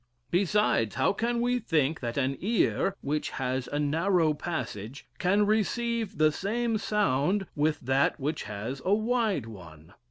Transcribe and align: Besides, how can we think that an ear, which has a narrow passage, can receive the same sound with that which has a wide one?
Besides, 0.31 0.95
how 0.95 1.13
can 1.13 1.41
we 1.41 1.59
think 1.59 1.99
that 1.99 2.17
an 2.17 2.35
ear, 2.39 2.95
which 3.01 3.29
has 3.37 3.67
a 3.67 3.77
narrow 3.77 4.33
passage, 4.33 5.05
can 5.19 5.45
receive 5.45 6.17
the 6.17 6.31
same 6.31 6.79
sound 6.79 7.45
with 7.55 7.81
that 7.81 8.19
which 8.19 8.41
has 8.45 8.81
a 8.83 8.95
wide 8.95 9.45
one? 9.45 9.93